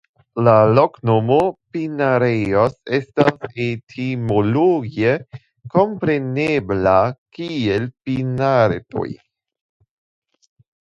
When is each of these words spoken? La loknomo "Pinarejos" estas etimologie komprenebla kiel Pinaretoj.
La 0.45 0.53
loknomo 0.77 1.35
"Pinarejos" 1.75 2.73
estas 2.99 3.45
etimologie 3.67 5.13
komprenebla 5.75 6.99
kiel 7.39 7.89
Pinaretoj. 8.09 9.09